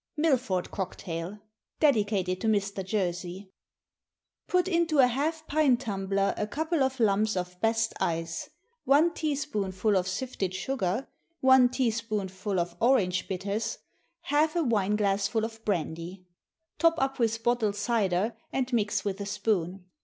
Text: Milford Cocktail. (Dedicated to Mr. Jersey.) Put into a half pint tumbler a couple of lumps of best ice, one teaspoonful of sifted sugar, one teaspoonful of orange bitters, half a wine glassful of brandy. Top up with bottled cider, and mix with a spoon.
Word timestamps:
Milford 0.17 0.71
Cocktail. 0.71 1.37
(Dedicated 1.79 2.41
to 2.41 2.47
Mr. 2.47 2.83
Jersey.) 2.83 3.51
Put 4.47 4.67
into 4.67 4.97
a 4.97 5.05
half 5.05 5.45
pint 5.45 5.81
tumbler 5.81 6.33
a 6.37 6.47
couple 6.47 6.81
of 6.81 6.99
lumps 6.99 7.37
of 7.37 7.61
best 7.61 7.93
ice, 8.01 8.49
one 8.83 9.13
teaspoonful 9.13 9.95
of 9.95 10.07
sifted 10.07 10.55
sugar, 10.55 11.07
one 11.39 11.69
teaspoonful 11.69 12.59
of 12.59 12.75
orange 12.81 13.27
bitters, 13.27 13.77
half 14.21 14.55
a 14.55 14.63
wine 14.63 14.95
glassful 14.95 15.45
of 15.45 15.63
brandy. 15.65 16.25
Top 16.79 16.95
up 16.97 17.19
with 17.19 17.43
bottled 17.43 17.75
cider, 17.75 18.35
and 18.51 18.73
mix 18.73 19.05
with 19.05 19.21
a 19.21 19.27
spoon. 19.27 19.85